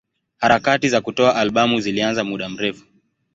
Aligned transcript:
Harakati 0.37 0.89
za 0.89 1.01
kutoa 1.01 1.35
albamu 1.35 1.79
zilianza 1.79 2.23
muda 2.23 2.49
mrefu. 2.49 2.85